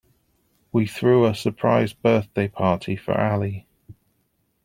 We 0.71 0.87
threw 0.87 1.27
a 1.27 1.35
surprise 1.35 1.93
birthday 1.93 2.47
party 2.47 2.95
for 2.95 3.15
Ali. 3.15 3.67